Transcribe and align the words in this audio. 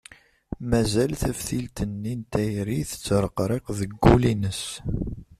Mazal 0.69 1.11
taftilt-nni 1.21 2.13
n 2.19 2.21
tayri 2.31 2.79
tettreqriq 2.89 3.65
deg 3.79 3.91
wul-ines. 4.01 4.63